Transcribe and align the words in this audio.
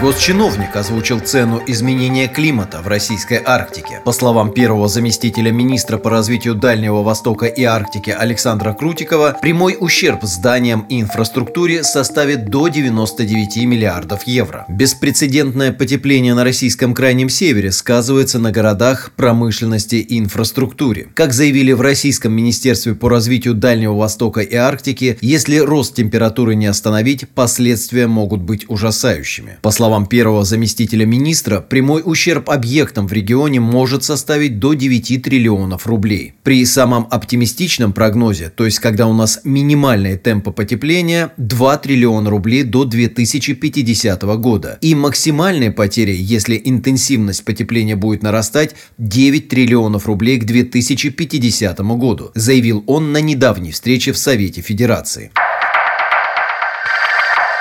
Госчиновник 0.00 0.76
озвучил 0.76 1.20
цену 1.20 1.62
изменения 1.66 2.28
климата 2.28 2.82
в 2.82 2.86
российской 2.86 3.40
Арктике. 3.42 4.02
По 4.04 4.12
словам 4.12 4.52
первого 4.52 4.88
заместителя 4.88 5.50
министра 5.50 5.96
по 5.96 6.10
развитию 6.10 6.54
Дальнего 6.54 7.02
Востока 7.02 7.46
и 7.46 7.64
Арктики 7.64 8.10
Александра 8.10 8.74
Крутикова, 8.74 9.38
прямой 9.40 9.76
ущерб 9.80 10.22
зданиям 10.22 10.84
и 10.90 11.00
инфраструктуре 11.00 11.82
составит 11.82 12.50
до 12.50 12.68
99 12.68 13.64
миллиардов 13.64 14.24
евро. 14.24 14.66
Беспрецедентное 14.68 15.72
потепление 15.72 16.34
на 16.34 16.44
российском 16.44 16.92
крайнем 16.92 17.30
севере 17.30 17.72
сказывается 17.72 18.38
на 18.38 18.52
городах, 18.52 19.12
промышленности 19.16 19.96
и 19.96 20.18
инфраструктуре. 20.18 21.08
Как 21.14 21.32
заявили 21.32 21.72
в 21.72 21.80
Российском 21.80 22.34
министерстве 22.34 22.94
по 22.94 23.08
развитию 23.08 23.54
Дальнего 23.54 23.94
Востока 23.94 24.40
и 24.40 24.56
Арктики, 24.56 25.16
если 25.22 25.56
рост 25.56 25.94
температуры 25.94 26.54
не 26.54 26.66
остановить, 26.66 27.26
последствия 27.30 28.06
могут 28.06 28.42
быть 28.42 28.66
ужасающими. 28.68 29.56
По 29.62 29.70
словам 29.70 29.85
словам 29.86 30.06
первого 30.06 30.44
заместителя 30.44 31.06
министра, 31.06 31.60
прямой 31.60 32.02
ущерб 32.04 32.50
объектам 32.50 33.06
в 33.06 33.12
регионе 33.12 33.60
может 33.60 34.02
составить 34.02 34.58
до 34.58 34.74
9 34.74 35.22
триллионов 35.22 35.86
рублей. 35.86 36.34
При 36.42 36.66
самом 36.66 37.06
оптимистичном 37.08 37.92
прогнозе, 37.92 38.50
то 38.50 38.64
есть 38.64 38.80
когда 38.80 39.06
у 39.06 39.12
нас 39.12 39.42
минимальные 39.44 40.16
темпы 40.16 40.50
потепления, 40.50 41.30
2 41.36 41.78
триллиона 41.78 42.30
рублей 42.30 42.64
до 42.64 42.82
2050 42.82 44.22
года. 44.40 44.78
И 44.80 44.96
максимальные 44.96 45.70
потери, 45.70 46.16
если 46.18 46.60
интенсивность 46.64 47.44
потепления 47.44 47.94
будет 47.94 48.24
нарастать, 48.24 48.74
9 48.98 49.48
триллионов 49.48 50.06
рублей 50.06 50.40
к 50.40 50.44
2050 50.46 51.78
году, 51.78 52.32
заявил 52.34 52.82
он 52.88 53.12
на 53.12 53.20
недавней 53.20 53.70
встрече 53.70 54.10
в 54.10 54.18
Совете 54.18 54.62
Федерации. 54.62 55.30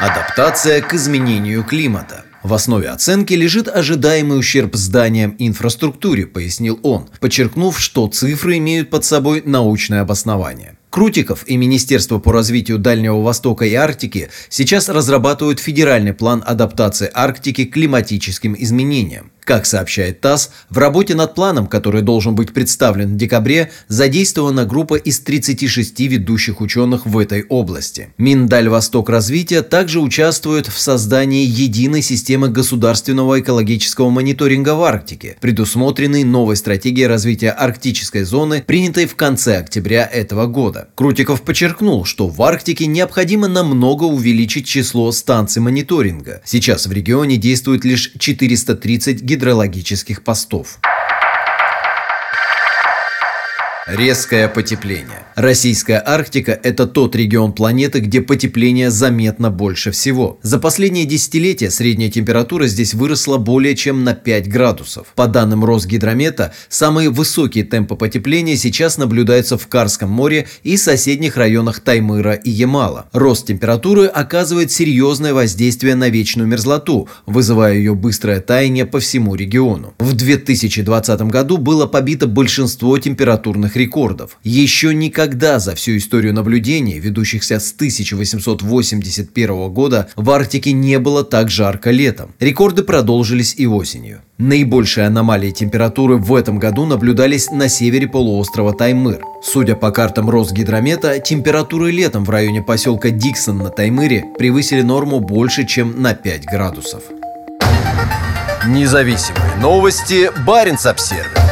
Адаптация 0.00 0.80
к 0.80 0.94
изменению 0.94 1.62
климата. 1.62 2.24
В 2.42 2.54
основе 2.54 2.88
оценки 2.88 3.34
лежит 3.34 3.68
ожидаемый 3.68 4.38
ущерб 4.38 4.74
зданиям 4.74 5.32
и 5.32 5.46
инфраструктуре, 5.46 6.26
пояснил 6.26 6.80
он, 6.82 7.10
подчеркнув, 7.20 7.78
что 7.78 8.08
цифры 8.08 8.56
имеют 8.56 8.88
под 8.88 9.04
собой 9.04 9.42
научное 9.44 10.00
обоснование. 10.00 10.78
Крутиков 10.88 11.46
и 11.46 11.58
Министерство 11.58 12.18
по 12.18 12.32
развитию 12.32 12.78
Дальнего 12.78 13.20
Востока 13.20 13.66
и 13.66 13.74
Арктики 13.74 14.30
сейчас 14.48 14.88
разрабатывают 14.88 15.60
федеральный 15.60 16.14
план 16.14 16.42
адаптации 16.46 17.10
Арктики 17.12 17.66
к 17.66 17.74
климатическим 17.74 18.56
изменениям. 18.58 19.30
Как 19.50 19.66
сообщает 19.66 20.20
ТАСС, 20.20 20.50
в 20.68 20.78
работе 20.78 21.16
над 21.16 21.34
планом, 21.34 21.66
который 21.66 22.02
должен 22.02 22.36
быть 22.36 22.52
представлен 22.52 23.14
в 23.14 23.16
декабре, 23.16 23.72
задействована 23.88 24.64
группа 24.64 24.94
из 24.94 25.18
36 25.18 25.98
ведущих 26.02 26.60
ученых 26.60 27.04
в 27.04 27.18
этой 27.18 27.42
области. 27.48 28.10
Миндальвосток 28.16 29.08
развития 29.08 29.62
также 29.62 29.98
участвует 29.98 30.68
в 30.68 30.78
создании 30.78 31.44
единой 31.44 32.00
системы 32.00 32.48
государственного 32.48 33.40
экологического 33.40 34.08
мониторинга 34.10 34.76
в 34.76 34.84
Арктике, 34.84 35.36
предусмотренной 35.40 36.22
новой 36.22 36.54
стратегией 36.54 37.08
развития 37.08 37.50
арктической 37.50 38.22
зоны, 38.22 38.62
принятой 38.64 39.06
в 39.06 39.16
конце 39.16 39.56
октября 39.56 40.06
этого 40.06 40.46
года. 40.46 40.90
Крутиков 40.94 41.42
подчеркнул, 41.42 42.04
что 42.04 42.28
в 42.28 42.40
Арктике 42.40 42.86
необходимо 42.86 43.48
намного 43.48 44.04
увеличить 44.04 44.66
число 44.66 45.10
станций 45.10 45.60
мониторинга. 45.60 46.40
Сейчас 46.44 46.86
в 46.86 46.92
регионе 46.92 47.36
действует 47.36 47.84
лишь 47.84 48.12
430 48.16 49.22
гидрометрических 49.22 49.39
гидрологических 49.40 50.22
постов. 50.22 50.78
Резкое 53.86 54.48
потепление. 54.48 55.24
Российская 55.40 56.02
Арктика– 56.04 56.52
это 56.62 56.86
тот 56.86 57.16
регион 57.16 57.54
планеты, 57.54 58.00
где 58.00 58.20
потепление 58.20 58.90
заметно 58.90 59.50
больше 59.50 59.90
всего. 59.90 60.38
За 60.42 60.58
последние 60.58 61.06
десятилетия 61.06 61.70
средняя 61.70 62.10
температура 62.10 62.66
здесь 62.66 62.92
выросла 62.92 63.38
более 63.38 63.74
чем 63.74 64.04
на 64.04 64.12
5 64.12 64.50
градусов. 64.50 65.06
По 65.14 65.28
данным 65.28 65.64
Росгидромета, 65.64 66.52
самые 66.68 67.08
высокие 67.08 67.64
темпы 67.64 67.96
потепления 67.96 68.54
сейчас 68.54 68.98
наблюдаются 68.98 69.56
в 69.56 69.66
Карском 69.66 70.10
море 70.10 70.46
и 70.62 70.76
соседних 70.76 71.38
районах 71.38 71.80
Таймыра 71.80 72.34
и 72.34 72.50
Ямала. 72.50 73.08
Рост 73.14 73.46
температуры 73.46 74.08
оказывает 74.08 74.70
серьезное 74.70 75.32
воздействие 75.32 75.94
на 75.94 76.10
вечную 76.10 76.48
мерзлоту, 76.48 77.08
вызывая 77.24 77.76
ее 77.76 77.94
быстрое 77.94 78.40
таяние 78.40 78.84
по 78.84 79.00
всему 79.00 79.36
региону. 79.36 79.94
В 80.00 80.12
2020 80.12 81.22
году 81.22 81.56
было 81.56 81.86
побито 81.86 82.26
большинство 82.26 82.98
температурных 82.98 83.74
рекордов. 83.74 84.36
Еще 84.44 84.92
никогда 84.92 85.29
за 85.34 85.74
всю 85.74 85.96
историю 85.96 86.34
наблюдений, 86.34 86.98
ведущихся 86.98 87.58
с 87.58 87.72
1881 87.72 89.68
года, 89.72 90.08
в 90.16 90.30
Арктике 90.30 90.72
не 90.72 90.98
было 90.98 91.24
так 91.24 91.50
жарко 91.50 91.90
летом. 91.90 92.34
Рекорды 92.40 92.82
продолжились 92.82 93.54
и 93.56 93.66
осенью. 93.66 94.20
Наибольшие 94.38 95.06
аномалии 95.06 95.50
температуры 95.50 96.16
в 96.16 96.34
этом 96.34 96.58
году 96.58 96.86
наблюдались 96.86 97.50
на 97.50 97.68
севере 97.68 98.08
полуострова 98.08 98.72
Таймыр. 98.72 99.22
Судя 99.42 99.74
по 99.76 99.90
картам 99.90 100.30
Росгидромета, 100.30 101.18
температуры 101.18 101.90
летом 101.90 102.24
в 102.24 102.30
районе 102.30 102.62
поселка 102.62 103.10
Диксон 103.10 103.58
на 103.58 103.70
Таймыре 103.70 104.24
превысили 104.38 104.82
норму 104.82 105.20
больше, 105.20 105.66
чем 105.66 106.00
на 106.00 106.14
5 106.14 106.46
градусов. 106.46 107.02
Независимые 108.66 109.56
новости. 109.60 110.30
Барин 110.46 110.76
обсервис 110.84 111.49